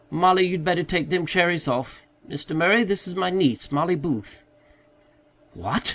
[0.09, 2.07] Mollie, you'd better take them cherries off.
[2.27, 2.55] Mr.
[2.55, 4.47] Murray, this is my niece, Mollie Booth."
[5.53, 5.89] "What?"